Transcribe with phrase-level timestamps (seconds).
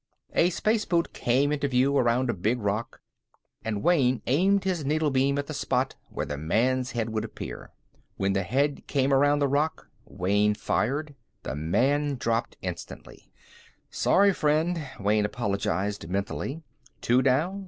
[0.33, 3.01] A space boot came into view around a big rock,
[3.63, 7.69] and Wayne aimed his needle beam at the spot where the man's head would appear.
[8.17, 11.13] When the head came around the rock, Wayne fired.
[11.43, 13.31] The man dropped instantly.
[13.91, 16.63] Sorry, friend, Wayne apologized mentally.
[17.03, 17.59] _Two down.